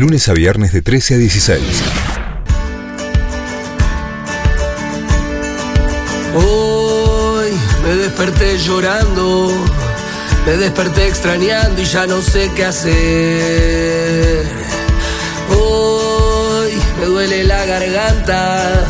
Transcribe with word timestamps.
Lunes 0.00 0.30
a 0.30 0.32
viernes 0.32 0.72
de 0.72 0.80
13 0.80 1.16
a 1.16 1.18
16. 1.18 1.60
Hoy 6.34 7.50
me 7.84 7.94
desperté 7.96 8.56
llorando, 8.60 9.52
me 10.46 10.52
desperté 10.56 11.06
extrañando 11.06 11.82
y 11.82 11.84
ya 11.84 12.06
no 12.06 12.22
sé 12.22 12.50
qué 12.56 12.64
hacer. 12.64 14.46
Hoy 15.50 16.72
me 16.98 17.04
duele 17.04 17.44
la 17.44 17.66
garganta, 17.66 18.86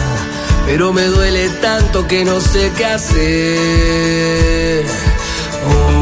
pero 0.67 0.93
me 0.93 1.07
duele 1.07 1.49
tanto 1.61 2.07
que 2.07 2.25
no 2.25 2.41
sé 2.41 2.71
qué 2.79 2.85
hacer. 2.85 4.10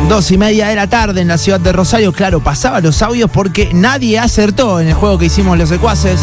Dos 0.08 0.30
y 0.30 0.38
media 0.38 0.68
de 0.68 0.74
la 0.74 0.86
tarde 0.86 1.20
en 1.20 1.28
la 1.28 1.36
ciudad 1.36 1.60
de 1.60 1.70
Rosario. 1.70 2.12
Claro, 2.12 2.40
pasaba 2.40 2.80
los 2.80 3.02
audios 3.02 3.30
porque 3.30 3.68
nadie 3.74 4.18
acertó 4.18 4.80
en 4.80 4.88
el 4.88 4.94
juego 4.94 5.18
que 5.18 5.26
hicimos 5.26 5.58
los 5.58 5.68
secuaces. 5.68 6.18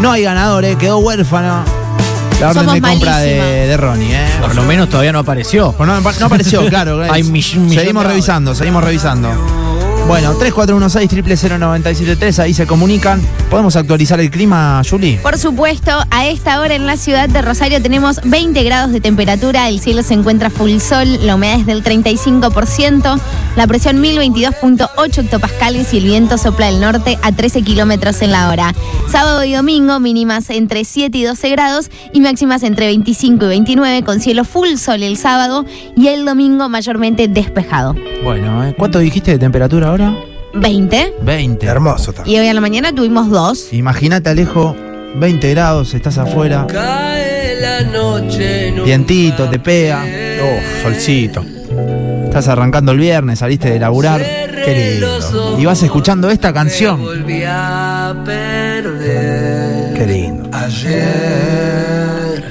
No 0.00 0.12
hay 0.12 0.24
ganadores, 0.24 0.76
quedó 0.76 0.98
huérfano. 0.98 1.64
La 2.38 2.50
orden 2.50 2.64
Somos 2.64 2.74
de 2.74 2.80
compra 2.82 3.18
de, 3.18 3.66
de 3.66 3.76
Ronnie, 3.78 4.12
¿eh? 4.12 4.26
Por 4.42 4.54
lo 4.54 4.64
menos 4.64 4.90
todavía 4.90 5.12
no 5.12 5.20
apareció. 5.20 5.74
No, 5.78 5.86
no 5.86 6.26
apareció, 6.26 6.66
claro. 6.68 7.02
Seguimos 7.14 8.04
revisando, 8.04 8.54
seguimos 8.54 8.84
revisando. 8.84 9.30
Bueno, 10.12 10.38
3416-000973, 10.38 12.38
ahí 12.40 12.52
se 12.52 12.66
comunican. 12.66 13.22
¿Podemos 13.48 13.76
actualizar 13.76 14.20
el 14.20 14.30
clima, 14.30 14.82
Juli? 14.88 15.18
Por 15.22 15.38
supuesto, 15.38 15.90
a 16.10 16.26
esta 16.26 16.60
hora 16.60 16.74
en 16.74 16.84
la 16.84 16.98
ciudad 16.98 17.30
de 17.30 17.40
Rosario 17.40 17.80
tenemos 17.80 18.20
20 18.22 18.62
grados 18.62 18.92
de 18.92 19.00
temperatura, 19.00 19.70
el 19.70 19.80
cielo 19.80 20.02
se 20.02 20.12
encuentra 20.12 20.50
full 20.50 20.76
sol, 20.80 21.24
la 21.24 21.36
humedad 21.36 21.60
es 21.60 21.64
del 21.64 21.82
35%, 21.82 23.18
la 23.56 23.66
presión 23.66 24.02
1022.8 24.02 25.24
hectopascales 25.24 25.94
y 25.94 25.98
el 25.98 26.04
viento 26.04 26.36
sopla 26.36 26.66
del 26.66 26.82
norte 26.82 27.18
a 27.22 27.32
13 27.32 27.62
kilómetros 27.62 28.20
en 28.20 28.32
la 28.32 28.50
hora. 28.50 28.74
Sábado 29.10 29.42
y 29.44 29.54
domingo 29.54 29.98
mínimas 29.98 30.50
entre 30.50 30.84
7 30.84 31.16
y 31.16 31.22
12 31.22 31.48
grados 31.48 31.90
y 32.12 32.20
máximas 32.20 32.64
entre 32.64 32.84
25 32.84 33.46
y 33.46 33.48
29 33.48 34.02
con 34.02 34.20
cielo 34.20 34.44
full 34.44 34.76
sol 34.76 35.02
el 35.02 35.16
sábado 35.16 35.64
y 35.96 36.08
el 36.08 36.26
domingo 36.26 36.68
mayormente 36.68 37.28
despejado. 37.28 37.96
Bueno, 38.22 38.62
¿eh? 38.64 38.74
¿cuánto 38.76 38.98
dijiste 38.98 39.30
de 39.32 39.38
temperatura 39.38 39.88
ahora? 39.88 40.01
20 40.54 41.14
20. 41.22 41.66
Hermoso 41.66 42.10
está. 42.10 42.22
y 42.26 42.38
hoy 42.38 42.46
a 42.48 42.54
la 42.54 42.60
mañana 42.60 42.92
tuvimos 42.94 43.30
2. 43.30 43.72
Imagínate, 43.72 44.28
Alejo, 44.30 44.76
20 45.16 45.50
grados, 45.50 45.94
estás 45.94 46.18
afuera. 46.18 46.66
Cae 46.68 47.60
la 47.60 47.80
noche. 47.82 48.72
Vientito, 48.84 49.48
te 49.48 49.58
pega. 49.58 50.04
Oh, 50.42 50.82
solcito. 50.82 51.44
Estás 52.24 52.48
arrancando 52.48 52.92
el 52.92 52.98
viernes, 52.98 53.38
saliste 53.38 53.70
de 53.70 53.78
laburar. 53.78 54.24
Los 55.00 55.34
ojos 55.34 55.60
Y 55.60 55.64
vas 55.64 55.82
escuchando 55.82 56.30
esta 56.30 56.52
canción. 56.52 57.00
Me 57.00 57.06
volví 57.06 57.42
a 57.44 58.14
perder. 58.24 59.94
Qué 59.94 60.06
lindo. 60.06 60.48
Ayer 60.56 62.44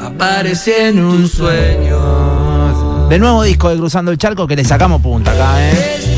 aparecí 0.00 0.70
en 0.70 0.96
tus 0.96 1.32
sueños. 1.32 3.08
De 3.08 3.18
nuevo 3.18 3.42
disco 3.42 3.68
de 3.68 3.76
Cruzando 3.76 4.12
el 4.12 4.18
Charco 4.18 4.46
que 4.46 4.54
le 4.54 4.64
sacamos 4.64 5.02
punta 5.02 5.32
acá, 5.32 5.70
¿eh? 5.70 6.09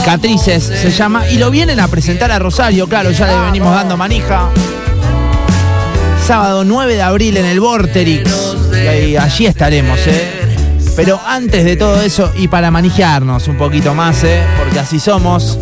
Cicatrices 0.00 0.64
se 0.64 0.90
llama. 0.90 1.28
Y 1.28 1.36
lo 1.36 1.50
vienen 1.50 1.78
a 1.78 1.86
presentar 1.86 2.32
a 2.32 2.38
Rosario, 2.38 2.88
claro, 2.88 3.10
ya 3.10 3.26
le 3.26 3.38
venimos 3.46 3.74
dando 3.74 3.98
manija. 3.98 4.48
Sábado 6.26 6.64
9 6.64 6.94
de 6.94 7.02
abril 7.02 7.36
en 7.36 7.44
el 7.44 7.60
Vorterix. 7.60 8.30
Y 8.72 9.16
allí 9.16 9.46
estaremos, 9.46 9.98
¿eh? 10.06 10.40
Pero 10.96 11.20
antes 11.24 11.64
de 11.64 11.76
todo 11.76 12.00
eso, 12.00 12.32
y 12.36 12.48
para 12.48 12.70
manijearnos 12.70 13.46
un 13.48 13.58
poquito 13.58 13.94
más, 13.94 14.24
¿eh? 14.24 14.42
Porque 14.58 14.78
así 14.78 14.98
somos. 14.98 15.58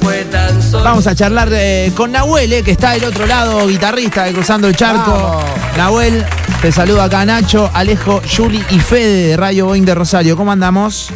Vamos 0.72 1.08
a 1.08 1.16
charlar 1.16 1.48
eh, 1.52 1.90
con 1.96 2.12
Nahuel, 2.12 2.52
eh, 2.52 2.62
que 2.62 2.70
está 2.70 2.92
del 2.92 3.04
otro 3.04 3.26
lado, 3.26 3.66
guitarrista 3.66 4.24
de 4.24 4.32
Cruzando 4.32 4.68
el 4.68 4.76
Charco. 4.76 5.10
Vamos. 5.10 5.44
Nahuel, 5.76 6.24
te 6.62 6.70
saluda 6.70 7.04
acá 7.04 7.24
Nacho, 7.24 7.70
Alejo, 7.74 8.22
Juli 8.36 8.64
y 8.70 8.78
Fede 8.78 9.28
de 9.28 9.36
Radio 9.36 9.66
Boeing 9.66 9.84
de 9.84 9.94
Rosario. 9.96 10.36
¿Cómo 10.36 10.52
andamos? 10.52 11.10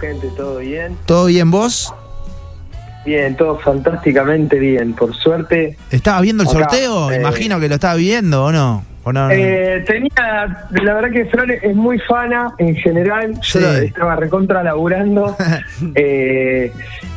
¿Cómo 0.00 0.10
andamos, 0.12 0.20
gente? 0.20 0.28
¿Todo 0.36 0.58
bien? 0.58 0.96
¿Todo 1.06 1.26
bien 1.26 1.50
vos? 1.50 1.92
Bien, 3.04 3.36
todo 3.36 3.58
fantásticamente 3.58 4.58
bien, 4.58 4.92
por 4.94 5.14
suerte. 5.14 5.76
¿Estabas 5.90 6.22
viendo 6.22 6.42
el 6.42 6.48
Acá, 6.48 6.58
sorteo? 6.58 7.10
eh, 7.12 7.20
Imagino 7.20 7.60
que 7.60 7.68
lo 7.68 7.74
estabas 7.76 7.98
viendo, 7.98 8.46
¿o 8.46 8.52
no? 8.52 8.84
¿O 9.04 9.12
no? 9.12 9.30
Eh, 9.30 9.84
tenía, 9.86 10.66
la 10.72 10.94
verdad 10.94 11.10
que 11.12 11.24
Fran 11.26 11.48
es 11.50 11.76
muy 11.76 12.00
fana 12.00 12.52
en 12.58 12.74
general, 12.74 13.34
yo 13.34 13.60
Sí. 13.60 13.84
estaba 13.84 14.16
recontra 14.16 14.64
laburando 14.64 15.36
eh, 15.94 16.72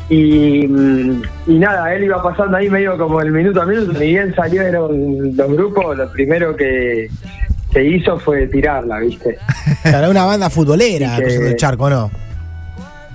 y, 0.08 0.68
mm, 0.68 1.22
y 1.48 1.58
nada, 1.58 1.92
él 1.92 2.04
iba 2.04 2.22
pasando 2.22 2.56
ahí 2.56 2.70
medio 2.70 2.96
como 2.96 3.20
el 3.20 3.32
minuto 3.32 3.60
a 3.60 3.66
minuto, 3.66 3.98
bien 3.98 4.32
salieron 4.36 5.36
los 5.36 5.50
grupos, 5.50 5.96
lo 5.98 6.08
primero 6.12 6.54
que, 6.54 7.08
que 7.72 7.84
hizo 7.84 8.16
fue 8.20 8.46
tirarla, 8.46 9.00
¿viste? 9.00 9.36
Era 9.82 10.08
una 10.08 10.24
banda 10.24 10.48
futbolera, 10.48 11.16
que- 11.18 11.34
el 11.48 11.56
charco, 11.56 11.90
¿no? 11.90 12.08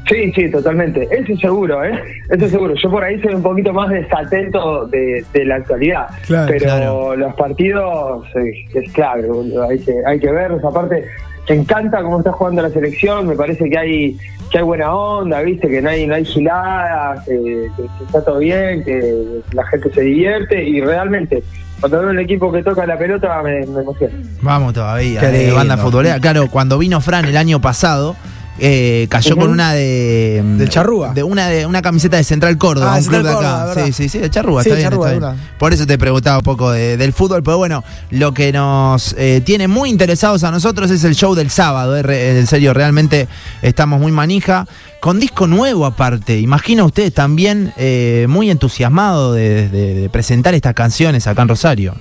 Sí, 0.07 0.31
sí, 0.35 0.51
totalmente. 0.51 1.07
Eso 1.11 1.35
seguro, 1.38 1.83
¿eh? 1.83 1.99
Eso 2.29 2.47
seguro. 2.47 2.75
Yo 2.75 2.91
por 2.91 3.03
ahí 3.03 3.19
soy 3.21 3.33
un 3.33 3.41
poquito 3.41 3.73
más 3.73 3.89
desatento 3.89 4.85
de, 4.88 5.25
de 5.33 5.45
la 5.45 5.55
actualidad. 5.55 6.07
Claro, 6.27 6.47
pero 6.47 6.66
claro. 6.66 7.16
los 7.16 7.33
partidos 7.35 8.27
eh, 8.35 8.65
es 8.73 8.91
clave, 8.94 9.27
boludo. 9.27 9.63
hay 9.67 9.79
que, 9.79 9.94
hay 10.05 10.19
que 10.19 10.31
verlos. 10.31 10.63
Aparte, 10.63 11.05
me 11.49 11.55
encanta 11.55 12.03
cómo 12.03 12.19
está 12.19 12.31
jugando 12.33 12.61
la 12.61 12.69
selección. 12.69 13.27
Me 13.27 13.35
parece 13.35 13.67
que 13.69 13.77
hay 13.77 14.17
que 14.51 14.59
hay 14.59 14.63
buena 14.63 14.94
onda, 14.94 15.41
¿viste? 15.41 15.67
Que 15.67 15.81
no 15.81 15.89
hay, 15.89 16.05
no 16.05 16.13
hay 16.13 16.23
giladas, 16.23 17.25
que, 17.25 17.33
que- 17.75 17.83
que 17.97 18.03
está 18.05 18.23
todo 18.23 18.38
bien, 18.38 18.83
que 18.83 19.41
la 19.53 19.65
gente 19.65 19.91
se 19.91 20.01
divierte. 20.01 20.63
Y 20.63 20.81
realmente, 20.81 21.44
cuando 21.79 21.99
veo 22.01 22.11
el 22.11 22.19
equipo 22.19 22.51
que 22.51 22.61
toca 22.61 22.85
la 22.85 22.95
pelota, 22.95 23.41
me, 23.41 23.65
me 23.65 23.81
emociona. 23.81 24.13
Vamos 24.41 24.73
todavía, 24.73 25.19
Qué 25.19 25.49
eh, 25.49 25.51
banda 25.51 25.77
futbolera. 25.77 26.19
Claro, 26.19 26.47
cuando 26.51 26.77
vino 26.77 27.01
Fran 27.01 27.25
el 27.25 27.38
año 27.38 27.59
pasado, 27.59 28.15
eh, 28.59 29.07
cayó 29.09 29.35
con 29.35 29.49
una 29.49 29.73
de. 29.73 30.41
Del 30.57 30.69
Charrúa. 30.69 31.13
De 31.13 31.23
una, 31.23 31.47
de 31.49 31.66
una 31.66 31.81
camiseta 31.81 32.17
de 32.17 32.23
Central 32.23 32.57
Córdoba, 32.57 32.93
Ah, 32.95 32.97
un 32.99 33.03
club 33.03 33.16
Central 33.16 33.23
de 33.41 33.47
acá. 33.47 33.66
Córdoba, 33.66 33.85
sí, 33.88 33.93
sí, 33.93 34.09
sí, 34.09 34.19
de 34.19 34.29
Charrúa, 34.29 34.63
Sí, 34.63 34.69
está 34.69 34.77
bien, 34.77 34.89
Charrúa, 34.89 35.11
está 35.13 35.31
bien. 35.33 35.41
Por 35.57 35.73
eso 35.73 35.85
te 35.85 35.97
preguntaba 35.97 36.38
un 36.38 36.43
poco 36.43 36.71
de- 36.71 36.97
del 36.97 37.11
fútbol, 37.13 37.44
pero 37.44 37.57
bueno, 37.57 37.83
lo 38.11 38.33
que 38.33 38.51
nos 38.53 39.13
eh, 39.17 39.41
tiene 39.45 39.67
muy 39.67 39.89
interesados 39.89 40.44
a 40.44 40.51
nosotros 40.51 40.89
es 40.91 41.03
el 41.03 41.15
show 41.15 41.35
del 41.35 41.49
sábado. 41.49 41.95
eh, 41.97 42.01
re- 42.03 42.39
en 42.39 42.47
serio, 42.47 42.73
realmente 42.73 43.27
estamos 43.61 43.99
muy 43.99 44.11
manija. 44.11 44.65
Con 45.01 45.19
disco 45.19 45.45
nuevo 45.45 45.85
aparte. 45.85 46.39
Imagino 46.39 46.85
ustedes 46.85 47.13
también 47.13 47.73
eh, 47.77 48.25
muy 48.29 48.49
entusiasmados 48.49 49.35
de, 49.35 49.69
de- 49.69 49.94
de 49.94 50.09
presentar 50.09 50.53
estas 50.55 50.73
canciones 50.73 51.27
acá 51.27 51.44
en 51.44 51.49
Rosario. 51.49 51.95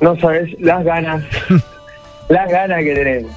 No 0.00 0.18
sabes 0.20 0.50
las 0.60 0.84
ganas, 0.84 1.22
las 2.28 2.50
ganas 2.50 2.82
que 2.82 2.94
tenemos. 2.94 3.32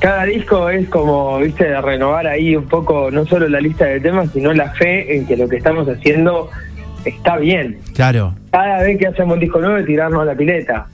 Cada 0.00 0.24
disco 0.24 0.68
es 0.68 0.88
como, 0.88 1.38
viste, 1.38 1.64
de 1.64 1.80
renovar 1.80 2.26
ahí 2.26 2.56
un 2.56 2.66
poco, 2.66 3.10
no 3.10 3.24
solo 3.26 3.48
la 3.48 3.60
lista 3.60 3.84
de 3.84 4.00
temas, 4.00 4.30
sino 4.32 4.52
la 4.52 4.70
fe 4.72 5.16
en 5.16 5.26
que 5.26 5.36
lo 5.36 5.48
que 5.48 5.56
estamos 5.56 5.88
haciendo 5.88 6.50
está 7.04 7.36
bien. 7.36 7.78
Claro. 7.94 8.34
Cada 8.50 8.82
vez 8.82 8.98
que 8.98 9.06
hacemos 9.06 9.34
un 9.34 9.40
disco 9.40 9.60
nuevo, 9.60 9.84
tirarnos 9.84 10.22
a 10.22 10.24
la 10.24 10.34
pileta. 10.34 10.86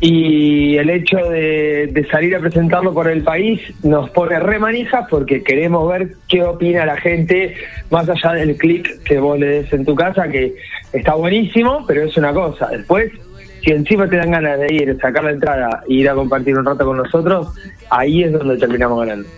Y 0.00 0.76
el 0.76 0.90
hecho 0.90 1.16
de, 1.16 1.88
de 1.92 2.06
salir 2.08 2.34
a 2.36 2.40
presentarlo 2.40 2.92
por 2.92 3.08
el 3.08 3.22
país 3.22 3.60
nos 3.84 4.10
pone 4.10 4.38
re 4.38 4.58
manijas 4.58 5.06
porque 5.08 5.42
queremos 5.42 5.88
ver 5.88 6.08
qué 6.28 6.42
opina 6.42 6.84
la 6.84 6.96
gente, 6.96 7.54
más 7.90 8.08
allá 8.08 8.32
del 8.32 8.56
clic 8.56 9.02
que 9.04 9.18
vos 9.18 9.38
le 9.38 9.46
des 9.46 9.72
en 9.72 9.84
tu 9.84 9.94
casa, 9.94 10.28
que 10.28 10.56
está 10.92 11.14
buenísimo, 11.14 11.84
pero 11.86 12.02
es 12.02 12.16
una 12.16 12.34
cosa. 12.34 12.68
Después, 12.68 13.12
si 13.64 13.70
encima 13.70 14.08
te 14.08 14.16
dan 14.16 14.30
ganas 14.30 14.58
de 14.58 14.74
ir, 14.74 14.98
sacar 15.00 15.24
la 15.24 15.30
entrada 15.30 15.82
e 15.88 15.94
ir 15.94 16.08
a 16.08 16.14
compartir 16.14 16.56
un 16.58 16.64
rato 16.64 16.84
con 16.84 16.98
nosotros, 16.98 17.48
ahí 17.90 18.22
es 18.22 18.32
donde 18.32 18.58
terminamos 18.58 18.98
ganando. 19.00 19.28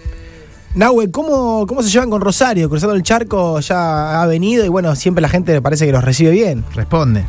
Nahue, 0.75 1.11
¿cómo, 1.11 1.67
¿cómo 1.67 1.83
se 1.83 1.91
llevan 1.91 2.11
con 2.11 2.21
Rosario? 2.21 2.69
Cruzando 2.69 2.95
el 2.95 3.03
charco 3.03 3.61
ya 3.61 4.21
ha 4.21 4.27
venido 4.27 4.65
y 4.65 4.69
bueno, 4.69 4.95
siempre 4.95 5.23
la 5.23 5.29
gente 5.29 5.63
parece 5.63 5.87
que 5.87 5.93
los 5.93 6.05
recibe 6.05 6.33
bien. 6.33 6.65
Responde. 6.75 7.25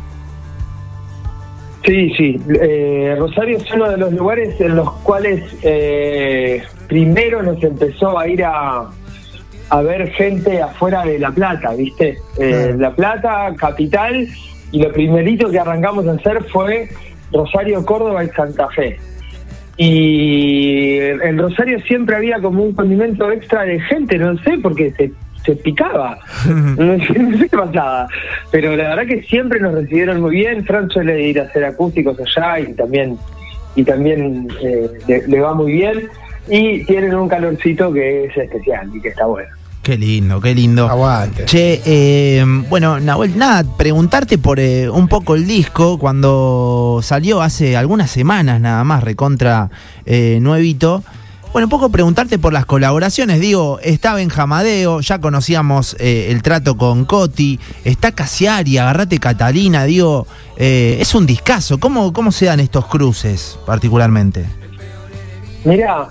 Sí, 1.84 2.12
sí. 2.16 2.38
Eh, 2.60 3.16
Rosario 3.18 3.56
es 3.56 3.72
uno 3.72 3.88
de 3.88 3.96
los 3.96 4.12
lugares 4.12 4.60
en 4.60 4.76
los 4.76 4.92
cuales 4.96 5.42
eh, 5.62 6.62
primero 6.88 7.42
nos 7.42 7.62
empezó 7.62 8.18
a 8.18 8.28
ir 8.28 8.44
a, 8.44 8.90
a 9.70 9.82
ver 9.82 10.10
gente 10.10 10.60
afuera 10.60 11.04
de 11.04 11.18
La 11.18 11.30
Plata, 11.30 11.72
¿viste? 11.74 12.18
Eh, 12.38 12.74
La 12.76 12.94
Plata, 12.94 13.54
capital, 13.56 14.28
y 14.72 14.82
lo 14.82 14.92
primerito 14.92 15.50
que 15.50 15.58
arrancamos 15.58 16.06
a 16.06 16.12
hacer 16.12 16.42
fue 16.44 16.88
Rosario, 17.32 17.84
Córdoba 17.84 18.24
y 18.24 18.28
Santa 18.28 18.68
Fe. 18.68 18.98
Y 19.76 20.98
en 20.98 21.38
Rosario 21.38 21.80
siempre 21.82 22.16
había 22.16 22.40
como 22.40 22.64
un 22.64 22.72
condimento 22.72 23.30
extra 23.30 23.62
de 23.62 23.80
gente, 23.80 24.18
no 24.18 24.36
sé, 24.38 24.58
porque 24.60 24.90
se, 24.92 25.12
se 25.44 25.56
picaba. 25.56 26.18
No 26.46 26.98
sé, 27.06 27.18
no 27.18 27.38
sé 27.38 27.48
qué 27.48 27.56
pasaba. 27.56 28.08
Pero 28.50 28.76
la 28.76 28.90
verdad 28.90 29.06
que 29.06 29.22
siempre 29.22 29.60
nos 29.60 29.74
recibieron 29.74 30.20
muy 30.20 30.36
bien. 30.36 30.64
Fran 30.64 30.90
suele 30.90 31.28
ir 31.28 31.40
a 31.40 31.44
hacer 31.44 31.64
acústicos 31.64 32.18
allá 32.20 32.60
y 32.60 32.72
también 32.74 33.16
y 33.76 33.84
también 33.84 34.48
eh, 34.60 34.88
le, 35.06 35.28
le 35.28 35.40
va 35.40 35.54
muy 35.54 35.72
bien. 35.72 36.08
Y 36.48 36.84
tienen 36.84 37.14
un 37.14 37.28
calorcito 37.28 37.92
que 37.92 38.24
es 38.24 38.36
especial 38.36 38.90
y 38.94 39.00
que 39.00 39.08
está 39.08 39.26
bueno. 39.26 39.57
Qué 39.88 39.96
lindo, 39.96 40.38
qué 40.38 40.54
lindo. 40.54 40.86
Aguante. 40.86 41.46
Che, 41.46 41.80
eh, 41.82 42.44
bueno, 42.68 43.00
Nahuel, 43.00 43.38
nada, 43.38 43.64
preguntarte 43.78 44.36
por 44.36 44.60
eh, 44.60 44.86
un 44.90 45.08
poco 45.08 45.34
el 45.34 45.46
disco, 45.46 45.96
cuando 45.98 47.00
salió 47.02 47.40
hace 47.40 47.74
algunas 47.74 48.10
semanas 48.10 48.60
nada 48.60 48.84
más, 48.84 49.02
recontra 49.02 49.70
eh, 50.04 50.40
nuevito. 50.42 51.02
Bueno, 51.54 51.64
un 51.64 51.70
poco 51.70 51.88
preguntarte 51.88 52.38
por 52.38 52.52
las 52.52 52.66
colaboraciones, 52.66 53.40
digo, 53.40 53.78
está 53.82 54.12
Benjamadeo, 54.12 55.00
ya 55.00 55.22
conocíamos 55.22 55.96
eh, 55.98 56.26
el 56.32 56.42
trato 56.42 56.76
con 56.76 57.06
Coti, 57.06 57.58
está 57.82 58.12
Casiari, 58.12 58.76
agarrate 58.76 59.18
Catalina, 59.18 59.84
digo, 59.84 60.26
eh, 60.58 60.98
es 61.00 61.14
un 61.14 61.24
discazo, 61.24 61.80
¿Cómo, 61.80 62.12
¿cómo 62.12 62.30
se 62.30 62.44
dan 62.44 62.60
estos 62.60 62.84
cruces 62.88 63.58
particularmente? 63.64 64.44
Mira, 65.64 66.10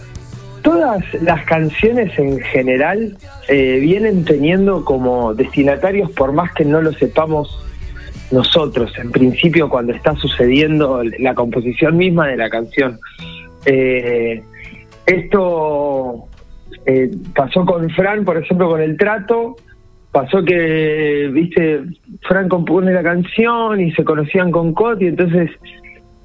todas 0.68 1.02
las 1.22 1.46
canciones 1.46 2.20
en 2.20 2.42
general 2.42 3.16
eh, 3.48 3.80
vienen 3.80 4.26
teniendo 4.26 4.84
como 4.84 5.34
destinatarios, 5.34 6.12
por 6.12 6.34
más 6.34 6.52
que 6.52 6.66
no 6.66 6.82
lo 6.82 6.92
sepamos 6.92 7.58
nosotros, 8.32 8.92
en 8.98 9.10
principio 9.10 9.70
cuando 9.70 9.94
está 9.94 10.14
sucediendo 10.18 11.02
la 11.20 11.34
composición 11.36 11.96
misma 11.96 12.28
de 12.28 12.36
la 12.36 12.50
canción. 12.50 13.00
Eh, 13.66 14.44
esto 15.06 16.26
eh, 16.86 17.12
pasó 17.34 17.66
con 17.66 17.90
Fran, 17.92 18.26
por 18.26 18.36
ejemplo, 18.36 18.68
con 18.68 18.82
el 18.82 18.98
trato. 18.98 19.56
Pasó 20.12 20.44
que, 20.44 21.30
viste, 21.32 21.82
Fran 22.28 22.50
compone 22.50 22.92
la 22.92 23.04
canción 23.04 23.80
y 23.80 23.94
se 23.94 24.04
conocían 24.04 24.52
con 24.52 24.74
Coti, 24.74 25.08
entonces 25.08 25.50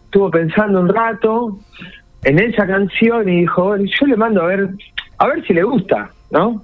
estuvo 0.06 0.32
pensando 0.32 0.80
un 0.80 0.88
rato 0.88 1.60
en 2.24 2.38
esa 2.38 2.66
canción 2.66 3.28
y 3.28 3.40
dijo, 3.40 3.64
"Bueno, 3.64 3.84
yo 3.84 4.06
le 4.06 4.16
mando 4.16 4.42
a 4.42 4.46
ver, 4.46 4.68
a 5.18 5.26
ver 5.26 5.46
si 5.46 5.52
le 5.52 5.62
gusta, 5.62 6.10
¿no? 6.30 6.62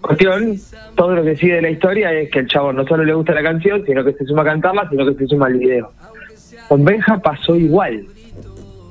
Cuestión, 0.00 0.56
todo 0.96 1.14
lo 1.14 1.22
que 1.22 1.36
sigue 1.36 1.56
de 1.56 1.62
la 1.62 1.70
historia 1.70 2.12
es 2.12 2.30
que 2.30 2.38
el 2.38 2.48
chavo 2.48 2.72
no 2.72 2.86
solo 2.86 3.04
le 3.04 3.12
gusta 3.12 3.34
la 3.34 3.42
canción, 3.42 3.84
sino 3.84 4.02
que 4.02 4.14
se 4.14 4.24
suma 4.24 4.42
a 4.42 4.46
cantarla, 4.46 4.88
sino 4.88 5.04
que 5.04 5.14
se 5.14 5.26
suma 5.26 5.46
al 5.46 5.58
video. 5.58 5.90
Con 6.68 6.84
Benja 6.84 7.18
pasó 7.18 7.54
igual, 7.56 8.06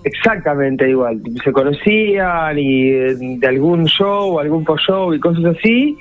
exactamente 0.03 0.89
igual. 0.89 1.21
Se 1.43 1.51
conocían 1.51 2.59
y 2.59 2.89
eh, 2.89 3.15
de 3.17 3.47
algún 3.47 3.85
show, 3.85 4.39
algún 4.39 4.63
post-show 4.63 5.13
y 5.13 5.19
cosas 5.19 5.45
así, 5.45 5.97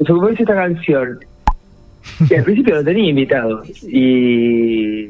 y 0.00 0.04
se 0.04 0.12
compuso 0.12 0.32
esta 0.32 0.54
canción. 0.54 1.20
Y 2.28 2.34
al 2.34 2.42
principio 2.42 2.74
lo 2.74 2.84
tenía 2.84 3.10
invitado. 3.10 3.62
Y 3.82 5.01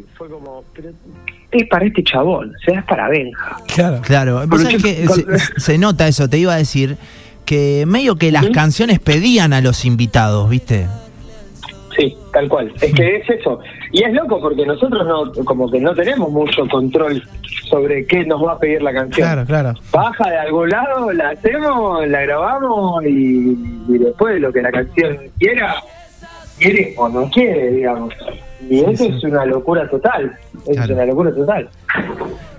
es 1.59 1.69
para 1.69 1.87
este 1.87 2.03
chabón, 2.03 2.55
o 2.55 2.59
sea, 2.65 2.81
es 2.81 2.85
para 2.87 3.09
Benja. 3.09 3.57
Claro. 3.75 4.01
Claro, 4.03 4.35
vos 4.35 4.47
Porque 4.49 4.65
sabés 4.65 4.83
que 4.83 5.05
con- 5.05 5.39
se, 5.39 5.61
se 5.61 5.79
nota 5.79 6.07
eso, 6.09 6.29
te 6.29 6.39
iba 6.39 6.55
a 6.55 6.57
decir, 6.59 6.97
que 7.45 7.85
medio 7.87 8.17
que 8.17 8.31
las 8.33 8.47
¿Sí? 8.47 8.53
canciones 8.53 8.99
pedían 9.01 9.53
a 9.53 9.61
los 9.61 9.85
invitados, 9.85 10.49
¿viste? 10.49 10.87
Sí, 11.97 12.17
tal 12.33 12.49
cual. 12.49 12.73
Es 12.81 12.93
que 12.95 13.17
es 13.17 13.29
eso. 13.29 13.61
Y 13.93 14.03
es 14.03 14.15
loco 14.15 14.41
porque 14.41 14.65
nosotros 14.65 15.07
no, 15.07 15.31
como 15.45 15.71
que 15.71 15.79
no 15.79 15.95
tenemos 15.95 16.31
mucho 16.31 16.67
control 16.69 17.23
sobre 17.69 18.07
qué 18.07 18.25
nos 18.25 18.43
va 18.43 18.53
a 18.53 18.59
pedir 18.59 18.81
la 18.83 18.95
canción. 18.95 19.27
Claro, 19.29 19.45
claro. 19.45 19.75
Baja 19.93 20.31
de 20.31 20.39
algún 20.39 20.71
lado, 20.71 21.13
la 21.13 21.31
hacemos, 21.31 22.07
la 22.09 22.23
grabamos 22.23 23.05
y, 23.05 23.59
y 23.89 23.99
después 23.99 24.41
lo 24.41 24.51
que 24.51 24.63
la 24.63 24.71
canción 24.73 25.19
quiera, 25.39 25.77
quiere 26.63 26.95
o 26.97 27.09
no 27.09 27.29
quiere, 27.31 27.71
digamos. 27.73 28.15
Y 28.71 28.81
eso 28.81 29.05
es 29.05 29.23
una 29.25 29.45
locura 29.45 29.89
total. 29.91 30.33
Eso 30.55 30.73
Claro. 30.73 30.85
es 30.85 30.91
una 30.97 31.07
locura 31.07 31.35
total. 31.35 31.69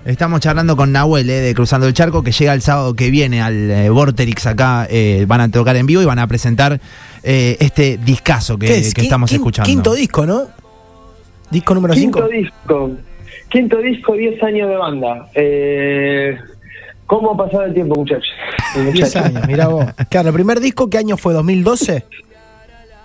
Estamos 0.04 0.40
charlando 0.40 0.76
con 0.76 0.92
Nahuel 0.92 1.30
eh, 1.30 1.40
de 1.40 1.54
Cruzando 1.54 1.86
el 1.86 1.94
Charco, 1.94 2.22
que 2.22 2.30
llega 2.30 2.52
el 2.52 2.60
sábado 2.60 2.94
que 2.94 3.10
viene 3.10 3.40
al 3.40 3.70
eh, 3.70 3.88
Vorterix 3.88 4.46
acá, 4.46 4.86
eh, 4.90 5.24
van 5.26 5.40
a 5.40 5.50
tocar 5.50 5.76
en 5.76 5.86
vivo 5.86 6.02
y 6.02 6.04
van 6.04 6.18
a 6.18 6.26
presentar 6.26 6.78
eh, 7.22 7.56
este 7.58 7.96
discazo 7.96 8.58
que, 8.58 8.76
estamos 8.78 9.30
quin- 9.32 9.36
escuchando. 9.36 9.66
Quinto 9.66 9.94
disco, 9.94 10.26
¿no? 10.26 10.42
Disco 11.50 11.74
número 11.74 11.94
Quinto 11.94 12.18
5. 12.18 12.28
disco. 12.28 12.90
Quinto 13.48 13.78
disco, 13.78 14.12
10 14.14 14.42
años 14.42 14.68
de 14.68 14.76
banda. 14.76 15.28
Eh, 15.34 16.36
¿Cómo 17.06 17.32
ha 17.32 17.36
pasado 17.36 17.64
el 17.64 17.74
tiempo, 17.74 17.94
muchachos? 17.96 18.28
10 18.74 18.86
Muchachos. 18.86 19.16
años, 19.16 19.46
mirá 19.46 19.68
vos. 19.68 19.86
Claro, 20.10 20.28
el 20.28 20.34
primer 20.34 20.60
disco, 20.60 20.90
¿qué 20.90 20.98
año 20.98 21.16
fue? 21.16 21.32
¿2012? 21.34 22.02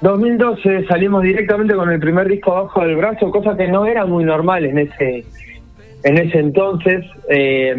2012 0.02 0.86
salimos 0.88 1.24
directamente 1.24 1.76
con 1.76 1.92
el 1.92 2.00
primer 2.00 2.28
disco 2.28 2.56
abajo 2.56 2.82
del 2.82 2.96
brazo, 2.96 3.32
cosa 3.32 3.58
que 3.58 3.68
no 3.68 3.86
era 3.86 4.06
muy 4.06 4.24
normal 4.24 4.66
en 4.66 4.80
ese 4.80 5.26
en 6.04 6.18
ese 6.18 6.40
entonces. 6.40 7.06
Eh, 7.30 7.76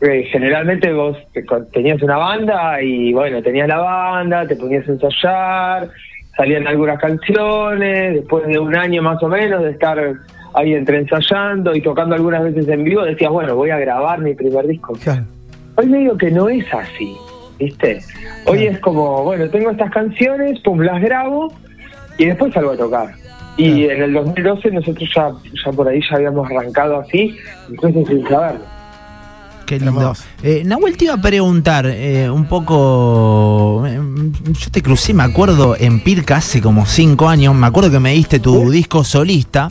eh, 0.00 0.24
generalmente 0.30 0.92
vos 0.92 1.16
tenías 1.72 2.02
una 2.02 2.18
banda 2.18 2.82
y 2.82 3.12
bueno, 3.12 3.42
tenías 3.42 3.68
la 3.68 3.78
banda, 3.78 4.46
te 4.46 4.56
ponías 4.56 4.86
a 4.86 4.92
ensayar, 4.92 5.88
salían 6.36 6.66
algunas 6.66 7.00
canciones, 7.00 8.14
después 8.14 8.46
de 8.46 8.58
un 8.58 8.76
año 8.76 9.02
más 9.02 9.22
o 9.22 9.28
menos 9.28 9.62
de 9.62 9.70
estar 9.70 9.98
ahí 10.52 10.74
entre 10.74 10.98
ensayando 10.98 11.74
y 11.74 11.80
tocando 11.80 12.14
algunas 12.14 12.42
veces 12.42 12.68
en 12.68 12.84
vivo, 12.84 13.02
decías, 13.02 13.30
bueno, 13.30 13.56
voy 13.56 13.70
a 13.70 13.78
grabar 13.78 14.20
mi 14.20 14.34
primer 14.34 14.66
disco. 14.66 14.92
Claro. 15.02 15.22
Hoy 15.76 15.86
medio 15.86 16.16
que 16.18 16.30
no 16.30 16.48
es 16.48 16.66
así, 16.72 17.16
¿viste? 17.58 18.00
Hoy 18.46 18.66
es 18.66 18.78
como, 18.80 19.24
bueno, 19.24 19.48
tengo 19.50 19.70
estas 19.70 19.90
canciones, 19.90 20.60
pum, 20.60 20.80
las 20.80 21.00
grabo 21.00 21.52
y 22.18 22.26
después 22.26 22.52
salgo 22.52 22.72
a 22.72 22.76
tocar. 22.76 23.14
Y 23.56 23.84
en 23.84 24.02
el 24.02 24.12
2012 24.12 24.70
nosotros 24.72 25.08
ya, 25.14 25.30
ya 25.64 25.72
por 25.72 25.88
ahí 25.88 26.00
ya 26.08 26.16
habíamos 26.16 26.50
arrancado 26.50 26.98
así, 26.98 27.36
incluso 27.70 28.04
sin 28.06 28.26
saberlo. 28.28 28.74
Qué 29.64 29.80
lindo. 29.80 30.12
Eh, 30.42 30.62
Nahuel 30.64 30.96
te 30.96 31.06
iba 31.06 31.14
a 31.14 31.20
preguntar 31.20 31.86
eh, 31.86 32.28
un 32.28 32.46
poco. 32.46 33.84
eh, 33.86 33.98
yo 34.52 34.70
te 34.70 34.82
crucé, 34.82 35.14
me 35.14 35.22
acuerdo, 35.22 35.76
en 35.78 36.00
Pirca 36.00 36.36
hace 36.36 36.60
como 36.60 36.84
cinco 36.84 37.28
años. 37.28 37.54
Me 37.54 37.66
acuerdo 37.66 37.90
que 37.90 38.00
me 38.00 38.12
diste 38.12 38.40
tu 38.40 38.70
disco 38.70 39.04
solista, 39.04 39.70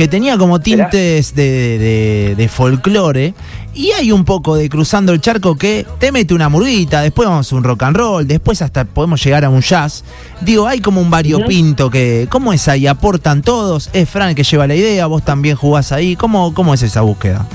que 0.00 0.08
tenía 0.08 0.38
como 0.38 0.60
tintes 0.60 1.34
de, 1.34 1.78
de, 1.78 2.34
de 2.34 2.48
folclore. 2.48 3.34
Y 3.74 3.90
hay 3.90 4.12
un 4.12 4.24
poco 4.24 4.56
de 4.56 4.70
cruzando 4.70 5.12
el 5.12 5.20
charco 5.20 5.58
que 5.58 5.84
te 5.98 6.10
mete 6.10 6.32
una 6.32 6.48
murguita, 6.48 7.02
después 7.02 7.28
vamos 7.28 7.52
a 7.52 7.56
un 7.56 7.62
rock 7.64 7.82
and 7.82 7.96
roll, 7.98 8.26
después 8.26 8.62
hasta 8.62 8.86
podemos 8.86 9.22
llegar 9.22 9.44
a 9.44 9.50
un 9.50 9.60
jazz. 9.60 10.02
Digo, 10.40 10.66
hay 10.66 10.80
como 10.80 11.02
un 11.02 11.10
variopinto 11.10 11.90
que. 11.90 12.26
¿Cómo 12.30 12.54
es 12.54 12.66
ahí? 12.66 12.86
¿Aportan 12.86 13.42
todos? 13.42 13.90
¿Es 13.92 14.08
Fran 14.08 14.30
el 14.30 14.34
que 14.34 14.42
lleva 14.42 14.66
la 14.66 14.74
idea? 14.74 15.04
¿Vos 15.06 15.22
también 15.22 15.54
jugás 15.54 15.92
ahí? 15.92 16.16
¿Cómo, 16.16 16.54
cómo 16.54 16.72
es 16.72 16.82
esa 16.82 17.02
búsqueda? 17.02 17.46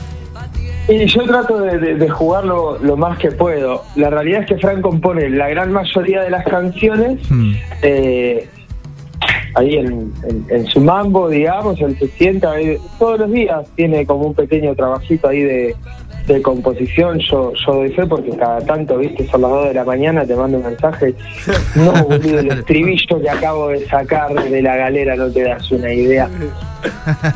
Y 0.88 1.08
yo 1.08 1.24
trato 1.24 1.58
de, 1.62 1.80
de- 1.80 1.96
de 1.96 2.10
jugarlo 2.10 2.78
lo 2.78 2.96
más 2.96 3.18
que 3.18 3.32
puedo. 3.32 3.84
La 3.96 4.12
realidad 4.12 4.42
es 4.42 4.48
que 4.48 4.58
Frank 4.60 4.82
compone 4.82 5.32
la 5.32 5.50
gran 5.50 5.72
mayoría 5.72 6.22
de 6.22 6.30
las 6.30 6.46
canciones 6.46 7.18
Hmm. 7.28 7.54
eh, 7.82 8.48
ahí 9.56 9.76
en, 9.78 10.12
en- 10.28 10.46
en 10.50 10.66
su 10.68 10.80
mambo, 10.82 11.30
digamos, 11.30 11.80
él 11.82 11.98
se 11.98 12.08
sienta 12.10 12.52
ahí, 12.52 12.78
todos 13.00 13.20
los 13.20 13.32
días, 13.32 13.66
tiene 13.76 14.06
como 14.06 14.28
un 14.28 14.34
pequeño 14.36 14.76
trabajito 14.76 15.28
ahí 15.30 15.42
de, 15.42 15.76
de 16.28 16.42
composición, 16.42 17.20
yo, 17.20 17.52
yo 17.66 17.74
doy 17.74 17.90
fe 17.92 18.06
porque 18.06 18.32
cada 18.38 18.60
tanto, 18.62 18.98
viste, 18.98 19.28
son 19.28 19.42
las 19.44 19.52
2 19.52 19.68
de 19.70 19.74
la 19.76 19.84
mañana, 19.86 20.26
te 20.26 20.36
mando 20.36 20.58
un 20.58 20.64
mensaje, 20.66 21.14
no, 21.76 21.92
boludo, 22.04 22.40
el 22.40 22.52
estribillo 22.52 23.22
que 23.22 23.30
acabo 23.30 23.70
de 23.70 23.86
sacar 23.88 24.34
de 24.34 24.62
la 24.62 24.76
galera 24.76 25.16
no 25.16 25.30
te 25.32 25.44
das 25.44 25.72
una 25.72 25.94
idea. 25.94 26.28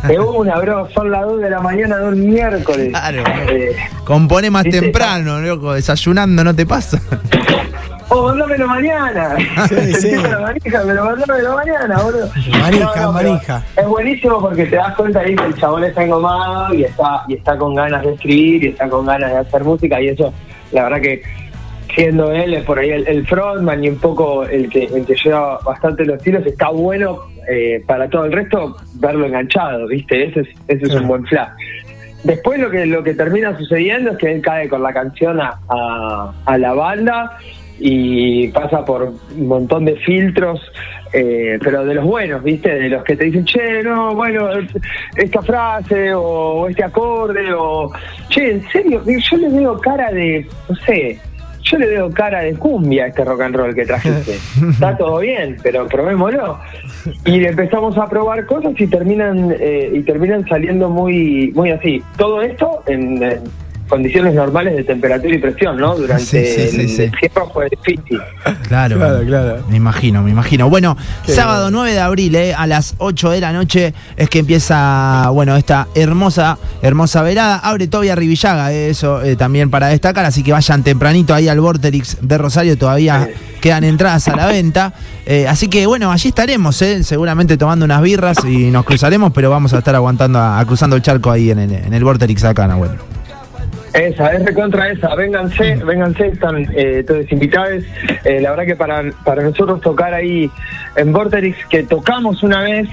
De 0.08 0.20
una, 0.20 0.60
bro, 0.60 0.88
son 0.92 1.10
las 1.12 1.24
2 1.26 1.42
de 1.42 1.50
la 1.50 1.60
mañana 1.60 1.98
de 1.98 2.08
un 2.10 2.30
miércoles. 2.30 2.90
Claro. 2.90 3.24
Eh, 3.50 3.76
Compone 4.04 4.50
más 4.52 4.64
¿Viste? 4.64 4.82
temprano, 4.82 5.40
loco, 5.40 5.74
desayunando, 5.74 6.44
¿no 6.44 6.56
te 6.56 6.66
pasa? 6.66 7.02
Oh, 8.12 8.24
mándamelo 8.24 8.68
mañana. 8.68 9.36
Sí, 9.68 9.94
sí. 9.94 10.16
la 10.16 10.40
manija, 10.40 10.82
pero 10.86 11.06
mándamelo 11.06 11.56
mañana, 11.56 12.02
boludo. 12.02 12.30
Manija, 12.60 12.92
pero 12.94 13.12
manija. 13.12 13.64
Es 13.78 13.88
buenísimo 13.88 14.42
porque 14.42 14.66
te 14.66 14.76
das 14.76 14.96
cuenta 14.96 15.20
ahí 15.20 15.36
que 15.36 15.46
el 15.46 15.56
chabón 15.56 15.84
está 15.84 16.04
engomado 16.04 16.74
y 16.74 16.84
está, 16.84 17.24
y 17.28 17.36
está 17.36 17.58
con 17.58 17.76
ganas 17.76 18.04
de 18.04 18.14
escribir 18.14 18.64
y 18.64 18.68
está 18.70 18.90
con 18.90 19.06
ganas 19.06 19.32
de 19.32 19.38
hacer 19.38 19.64
música 19.64 20.02
y 20.02 20.10
eso, 20.10 20.34
la 20.72 20.84
verdad 20.84 21.02
que 21.02 21.22
siendo 21.94 22.32
él 22.32 22.54
es 22.54 22.64
por 22.64 22.80
ahí 22.80 22.90
el, 22.90 23.08
el 23.08 23.28
frontman 23.28 23.84
y 23.84 23.90
un 23.90 23.98
poco 23.98 24.44
el 24.46 24.70
que, 24.70 24.86
el 24.86 25.06
que 25.06 25.16
lleva 25.16 25.60
bastante 25.60 26.06
los 26.06 26.18
estilos, 26.18 26.46
está 26.46 26.70
bueno 26.70 27.20
eh, 27.48 27.84
para 27.86 28.10
todo 28.10 28.26
el 28.26 28.32
resto 28.32 28.76
verlo 28.96 29.26
enganchado, 29.26 29.88
¿viste? 29.88 30.26
Ese 30.26 30.42
es, 30.42 30.48
ese 30.68 30.86
es 30.86 30.96
un 30.96 31.08
buen 31.08 31.26
flash. 31.26 31.50
Después 32.24 32.60
lo 32.60 32.70
que 32.70 32.86
lo 32.86 33.02
que 33.02 33.14
termina 33.14 33.58
sucediendo 33.58 34.12
es 34.12 34.18
que 34.18 34.32
él 34.32 34.42
cae 34.42 34.68
con 34.68 34.84
la 34.84 34.92
canción 34.92 35.40
a, 35.40 35.58
a, 35.70 36.34
a 36.46 36.58
la 36.58 36.74
banda 36.74 37.38
y 37.80 38.48
pasa 38.50 38.84
por 38.84 39.14
un 39.36 39.48
montón 39.48 39.86
de 39.86 39.96
filtros, 39.98 40.60
eh, 41.14 41.58
pero 41.64 41.86
de 41.86 41.96
los 41.96 42.06
buenos, 42.06 42.44
¿viste? 42.44 42.74
De 42.76 42.90
los 42.90 43.04
que 43.04 43.16
te 43.16 43.26
dicen, 43.26 43.46
che, 43.46 43.82
no, 43.84 44.14
bueno, 44.16 44.50
esta 45.16 45.42
frase 45.42 46.14
o 46.14 46.68
este 46.68 46.84
acorde 46.84 47.54
o, 47.54 47.92
che, 48.30 48.52
en 48.52 48.68
serio, 48.70 49.02
yo 49.06 49.38
le 49.38 49.50
veo 49.50 49.78
cara 49.80 50.12
de, 50.12 50.46
no 50.68 50.76
sé, 50.76 51.20
yo 51.64 51.78
le 51.78 51.88
veo 51.88 52.10
cara 52.12 52.42
de 52.42 52.54
cumbia 52.56 53.04
a 53.04 53.08
este 53.08 53.24
rock 53.24 53.42
and 53.42 53.56
roll 53.56 53.76
que 53.76 53.86
trajiste. 53.86 54.34
Está 54.72 54.98
todo 54.98 55.20
bien, 55.20 55.58
pero 55.62 55.88
probémoslo. 55.88 56.58
Y 57.26 57.44
empezamos 57.46 57.98
a 57.98 58.08
probar 58.08 58.46
cosas 58.46 58.74
y 58.80 58.88
terminan 58.88 59.54
eh, 59.60 59.92
y 59.94 60.02
terminan 60.02 60.48
saliendo 60.48 60.90
muy 60.90 61.52
muy 61.54 61.70
así. 61.72 62.02
Todo 62.18 62.42
esto 62.42 62.82
en, 62.88 63.22
en- 63.22 63.44
condiciones 63.90 64.34
normales 64.36 64.76
de 64.76 64.84
temperatura 64.84 65.36
y 65.36 65.40
presión, 65.40 65.78
¿no? 65.78 65.96
Durante 65.96 66.24
Sí, 66.24 66.46
sí, 66.46 66.70
sí, 66.70 66.82
el 66.82 66.90
sí. 66.90 67.04
encierro 67.04 67.50
fue 67.52 67.68
difícil. 67.70 68.20
Claro, 68.68 68.98
Claro, 68.98 69.26
claro. 69.26 69.58
Me 69.70 69.78
imagino, 69.78 70.22
me 70.22 70.32
imagino. 70.32 70.70
Bueno, 70.70 70.96
sábado 71.28 71.72
9 71.72 71.92
de 71.94 72.00
abril, 72.00 72.36
eh, 72.36 72.54
a 72.54 72.68
las 72.68 72.96
8 73.00 73.32
de 73.32 73.42
la 73.42 73.52
noche, 73.52 73.94
es 74.16 74.30
que 74.30 74.40
empieza, 74.40 75.30
bueno, 75.32 75.56
esta 75.58 75.88
hermosa, 75.96 76.58
hermosa 76.82 77.22
velada. 77.24 77.58
Abre 77.58 77.88
Tobia 77.88 78.16
Rivillaga, 78.16 78.72
eh, 78.72 78.90
eso 78.92 79.22
eh, 79.24 79.36
también 79.36 79.70
para 79.70 79.88
destacar, 79.88 80.24
así 80.26 80.44
que 80.44 80.52
vayan 80.52 80.84
tempranito 80.84 81.34
ahí 81.34 81.48
al 81.48 81.60
Vorterix 81.60 82.18
de 82.22 82.38
Rosario, 82.38 82.78
todavía 82.78 83.28
quedan 83.60 83.84
entradas 83.84 84.28
a 84.28 84.36
la 84.36 84.46
venta. 84.46 84.94
Eh, 85.26 85.48
así 85.48 85.68
que 85.68 85.86
bueno, 85.86 86.12
allí 86.12 86.30
estaremos, 86.30 86.82
eh, 86.82 87.04
seguramente 87.04 87.58
tomando 87.58 87.86
unas 87.86 88.02
birras 88.02 88.38
y 88.46 88.72
nos 88.72 88.86
cruzaremos, 88.86 89.32
pero 89.34 89.50
vamos 89.50 89.74
a 89.74 89.80
estar 89.80 89.96
aguantando, 89.96 90.40
a, 90.40 90.60
a 90.60 90.66
cruzando 90.66 90.96
el 90.96 91.02
charco 91.02 91.32
ahí 91.32 91.52
en 91.52 91.60
el, 91.60 91.74
en 91.74 91.94
el 91.94 92.04
Vorterix 92.04 92.44
acá, 92.44 92.68
Nahuel. 92.68 92.92
Esa, 94.00 94.32
es 94.34 94.46
recontra 94.46 94.90
esa. 94.90 95.14
Vénganse, 95.14 95.76
vénganse, 95.84 96.28
están 96.28 96.66
eh, 96.74 97.04
todos 97.06 97.30
invitados. 97.32 97.84
Eh, 98.24 98.40
la 98.40 98.52
verdad 98.52 98.66
que 98.66 98.76
para, 98.76 99.04
para 99.26 99.44
nosotros 99.44 99.82
tocar 99.82 100.14
ahí 100.14 100.50
en 100.96 101.12
Vorterix, 101.12 101.58
que 101.66 101.84
tocamos 101.84 102.42
una 102.42 102.62
vez, 102.62 102.88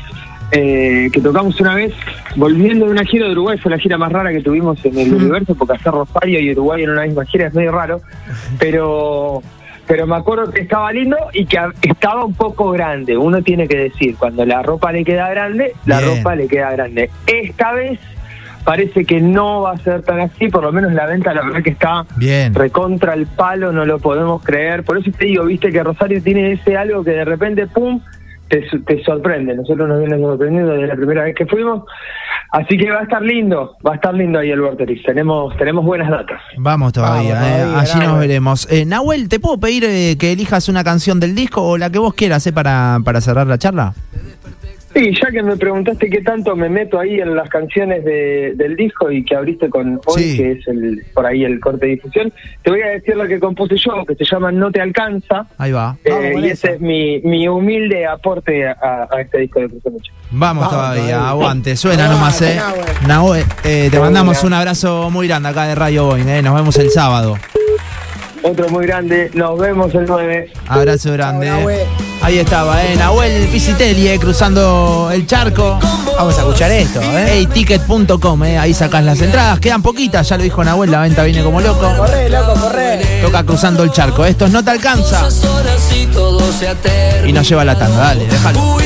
eh, 0.50 1.08
que 1.12 1.20
tocamos 1.20 1.60
una 1.60 1.76
vez, 1.76 1.92
volviendo 2.34 2.86
de 2.86 2.90
una 2.90 3.04
gira 3.04 3.26
de 3.26 3.32
Uruguay, 3.32 3.56
fue 3.58 3.70
la 3.70 3.78
gira 3.78 3.96
más 3.96 4.10
rara 4.10 4.32
que 4.32 4.40
tuvimos 4.40 4.84
en 4.84 4.98
el 4.98 5.14
universo, 5.14 5.54
porque 5.54 5.74
hacer 5.74 5.92
Rosario 5.92 6.40
y 6.40 6.50
Uruguay 6.52 6.82
en 6.82 6.90
una 6.90 7.02
misma 7.02 7.24
gira 7.24 7.46
es 7.46 7.54
medio 7.54 7.70
raro, 7.72 8.00
pero 8.58 9.42
pero 9.86 10.04
me 10.04 10.16
acuerdo 10.16 10.50
que 10.50 10.62
estaba 10.62 10.92
lindo 10.92 11.16
y 11.32 11.46
que 11.46 11.58
estaba 11.82 12.24
un 12.24 12.34
poco 12.34 12.72
grande. 12.72 13.16
Uno 13.16 13.40
tiene 13.42 13.68
que 13.68 13.76
decir, 13.76 14.16
cuando 14.16 14.44
la 14.44 14.60
ropa 14.60 14.90
le 14.90 15.04
queda 15.04 15.30
grande, 15.30 15.74
la 15.84 16.00
Bien. 16.00 16.16
ropa 16.16 16.34
le 16.34 16.48
queda 16.48 16.72
grande. 16.72 17.08
Esta 17.24 17.72
vez 17.72 18.00
parece 18.66 19.04
que 19.06 19.20
no 19.20 19.62
va 19.62 19.72
a 19.72 19.78
ser 19.78 20.02
tan 20.02 20.20
así, 20.20 20.48
por 20.48 20.62
lo 20.62 20.72
menos 20.72 20.92
la 20.92 21.06
venta 21.06 21.32
la 21.32 21.42
verdad 21.42 21.62
que 21.62 21.70
está 21.70 22.04
Bien. 22.16 22.52
recontra 22.52 23.14
el 23.14 23.26
palo, 23.26 23.72
no 23.72 23.86
lo 23.86 23.98
podemos 24.00 24.42
creer. 24.42 24.82
Por 24.84 24.98
eso 24.98 25.10
te 25.16 25.24
digo, 25.26 25.44
viste 25.44 25.70
que 25.72 25.82
Rosario 25.82 26.20
tiene 26.22 26.52
ese 26.52 26.76
algo 26.76 27.02
que 27.04 27.12
de 27.12 27.24
repente, 27.24 27.66
¡pum!, 27.68 28.00
te, 28.48 28.68
su- 28.68 28.82
te 28.82 29.02
sorprende. 29.04 29.54
Nosotros 29.54 29.88
nos 29.88 30.00
viene 30.00 30.18
sorprendiendo 30.18 30.72
desde 30.72 30.86
la 30.88 30.94
primera 30.96 31.22
vez 31.24 31.34
que 31.34 31.46
fuimos. 31.46 31.84
Así 32.52 32.76
que 32.78 32.90
va 32.90 33.00
a 33.00 33.02
estar 33.02 33.22
lindo, 33.22 33.76
va 33.86 33.92
a 33.92 33.94
estar 33.96 34.14
lindo 34.14 34.38
ahí 34.38 34.50
el 34.50 34.60
Vorterix. 34.60 35.02
Tenemos, 35.04 35.56
tenemos 35.56 35.84
buenas 35.84 36.08
datas. 36.10 36.40
Vamos 36.56 36.92
todavía, 36.92 37.34
Vamos 37.34 37.48
eh, 37.48 37.62
todavía, 37.62 37.80
allí 37.80 38.06
nos 38.06 38.18
veremos. 38.20 38.68
Eh, 38.70 38.84
Nahuel, 38.84 39.28
¿te 39.28 39.40
puedo 39.40 39.58
pedir 39.58 39.84
eh, 39.84 40.16
que 40.18 40.32
elijas 40.32 40.68
una 40.68 40.84
canción 40.84 41.18
del 41.18 41.34
disco 41.34 41.62
o 41.62 41.76
la 41.78 41.90
que 41.90 41.98
vos 41.98 42.14
quieras 42.14 42.46
eh, 42.46 42.52
para, 42.52 42.98
para 43.04 43.20
cerrar 43.20 43.46
la 43.48 43.58
charla? 43.58 43.94
Sí, 44.96 45.12
ya 45.22 45.30
que 45.30 45.42
me 45.42 45.58
preguntaste 45.58 46.08
qué 46.08 46.22
tanto 46.22 46.56
me 46.56 46.70
meto 46.70 46.98
ahí 46.98 47.20
en 47.20 47.36
las 47.36 47.50
canciones 47.50 48.02
de- 48.02 48.54
del 48.56 48.76
disco 48.76 49.10
y 49.10 49.22
que 49.26 49.36
abriste 49.36 49.68
con 49.68 50.00
hoy, 50.06 50.22
Sí. 50.22 50.36
que 50.38 50.52
es 50.52 50.66
el 50.68 51.04
por 51.12 51.26
ahí 51.26 51.44
el 51.44 51.60
corte 51.60 51.84
de 51.84 51.92
difusión, 51.96 52.32
te 52.62 52.70
voy 52.70 52.80
a 52.80 52.86
decir 52.88 53.14
la 53.14 53.28
que 53.28 53.38
compuse 53.38 53.76
yo, 53.76 54.06
que 54.06 54.14
se 54.14 54.24
llama 54.24 54.50
No 54.52 54.70
te 54.70 54.80
alcanza. 54.80 55.46
Ahí 55.58 55.72
va. 55.72 55.98
eh, 56.02 56.10
Vamos 56.10 56.42
y 56.42 56.46
esa. 56.46 56.68
ese 56.68 56.76
es 56.76 56.80
mi, 56.80 57.20
mi 57.20 57.46
humilde 57.46 58.06
aporte 58.06 58.66
a, 58.66 59.06
a 59.10 59.20
este 59.20 59.40
disco 59.40 59.60
de 59.60 59.68
Cruce 59.68 59.90
Mucho. 59.90 60.12
Vamos, 60.30 60.64
Vamos 60.64 60.70
todavía, 60.70 61.02
todavía. 61.02 61.28
aguante, 61.28 61.76
suena 61.76 62.08
nomás, 62.08 62.40
eh. 62.40 62.58
Nahuel, 63.06 63.44
eh, 63.64 63.88
te 63.90 64.00
mandamos 64.00 64.42
un 64.44 64.54
abrazo 64.54 65.10
muy 65.10 65.28
grande 65.28 65.50
acá 65.50 65.66
de 65.66 65.74
Radio 65.74 66.06
Boeing, 66.06 66.26
eh. 66.28 66.40
Nos 66.42 66.54
vemos 66.54 66.74
el 66.78 66.88
sábado. 66.88 67.36
Otro 68.42 68.68
muy 68.70 68.86
grande, 68.86 69.30
nos 69.34 69.58
vemos 69.58 69.94
el 69.94 70.06
9. 70.06 70.48
Abrazo 70.68 71.12
grande. 71.12 71.48
Nahuel. 71.50 71.80
Ahí 72.22 72.38
estaba, 72.38 72.82
eh. 72.84 72.96
Nahuel 72.96 73.46
Pisitelli, 73.48 74.08
eh, 74.08 74.18
cruzando 74.18 75.10
el 75.12 75.26
charco. 75.26 75.78
Vamos 76.16 76.36
a 76.36 76.38
escuchar 76.38 76.70
esto, 76.72 77.00
¿eh? 77.00 77.38
Heyticket.com, 77.38 78.44
eh. 78.44 78.58
Ahí 78.58 78.74
sacás 78.74 79.04
las 79.04 79.20
entradas. 79.20 79.60
Quedan 79.60 79.82
poquitas, 79.82 80.28
ya 80.28 80.36
lo 80.36 80.42
dijo 80.42 80.64
Nahuel, 80.64 80.90
la 80.90 81.00
venta 81.00 81.22
viene 81.22 81.42
como 81.42 81.60
loco. 81.60 81.92
Corre, 81.96 82.28
loco, 82.28 82.54
corre. 82.54 83.20
Toca 83.22 83.44
cruzando 83.44 83.82
el 83.82 83.92
charco. 83.92 84.24
Estos 84.24 84.50
no 84.50 84.64
te 84.64 84.70
alcanza. 84.70 85.28
Y 87.26 87.32
nos 87.32 87.48
lleva 87.48 87.64
la 87.64 87.78
tanda, 87.78 87.98
dale, 87.98 88.26
déjalo. 88.26 88.76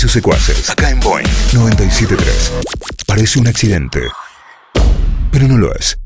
Sus 0.00 0.12
secuaces. 0.12 0.70
Acá 0.70 0.88
en 0.88 0.98
Boeing 1.00 1.28
973. 1.52 2.52
Parece 3.06 3.38
un 3.38 3.48
accidente, 3.48 4.00
pero 5.30 5.46
no 5.46 5.58
lo 5.58 5.74
es. 5.74 5.98